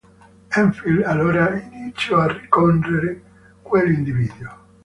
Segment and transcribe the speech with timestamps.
[0.49, 3.21] Enfield, allora, iniziò a rincorrere
[3.61, 4.49] quell'individuo.